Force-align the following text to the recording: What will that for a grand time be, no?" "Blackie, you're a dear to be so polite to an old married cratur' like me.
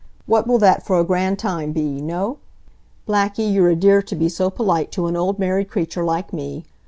What 0.25 0.47
will 0.47 0.57
that 0.57 0.83
for 0.83 0.99
a 0.99 1.03
grand 1.03 1.37
time 1.37 1.73
be, 1.73 2.01
no?" 2.01 2.39
"Blackie, 3.07 3.53
you're 3.53 3.69
a 3.69 3.75
dear 3.75 4.01
to 4.01 4.15
be 4.15 4.29
so 4.29 4.49
polite 4.49 4.91
to 4.93 5.05
an 5.05 5.15
old 5.15 5.37
married 5.37 5.69
cratur' 5.69 6.03
like 6.03 6.33
me. 6.33 6.65